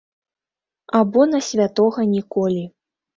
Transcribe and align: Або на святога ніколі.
Або 0.99 1.21
на 1.33 1.41
святога 1.49 2.07
ніколі. 2.15 2.65